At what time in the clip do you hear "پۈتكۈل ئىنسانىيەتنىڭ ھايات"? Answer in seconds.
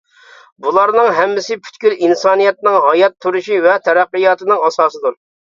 1.65-3.17